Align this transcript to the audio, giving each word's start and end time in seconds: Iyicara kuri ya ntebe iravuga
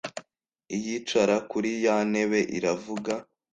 Iyicara 0.75 1.35
kuri 1.51 1.69
ya 1.85 1.97
ntebe 2.11 2.39
iravuga 2.57 3.13